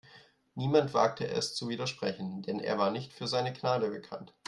Niemand 0.55 0.95
wagte 0.95 1.27
es 1.27 1.53
zu 1.53 1.69
widersprechen, 1.69 2.41
denn 2.41 2.59
er 2.59 2.79
war 2.79 2.89
nicht 2.89 3.13
für 3.13 3.27
seine 3.27 3.53
Gnade 3.53 3.91
bekannt. 3.91 4.33